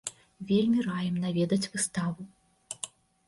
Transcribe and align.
Вельмі 0.51 0.79
раім 0.87 1.19
наведаць 1.25 1.69
выставу. 1.75 2.21